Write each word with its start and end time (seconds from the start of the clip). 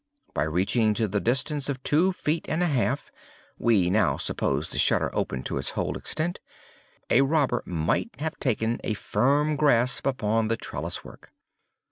By 0.33 0.45
reaching 0.45 0.95
to 0.95 1.07
the 1.07 1.19
distance 1.19 1.69
of 1.69 1.83
two 1.83 2.11
feet 2.11 2.47
and 2.49 2.63
a 2.63 2.65
half 2.65 3.11
(we 3.59 3.91
now 3.91 4.17
suppose 4.17 4.71
the 4.71 4.79
shutter 4.79 5.13
open 5.13 5.43
to 5.43 5.59
its 5.59 5.69
whole 5.69 5.95
extent) 5.95 6.39
a 7.11 7.21
robber 7.21 7.61
might 7.67 8.09
have 8.17 8.35
taken 8.39 8.79
a 8.83 8.95
firm 8.95 9.55
grasp 9.55 10.07
upon 10.07 10.47
the 10.47 10.57
trellis 10.57 11.03
work. 11.05 11.31